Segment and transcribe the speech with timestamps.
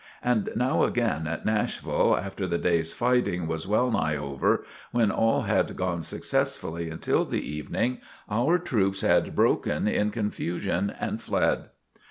[0.23, 5.41] And now again at Nashville, after the day's fighting was well nigh over, when all
[5.43, 11.65] had gone successfully until the evening, our troops had broken in confusion and fled.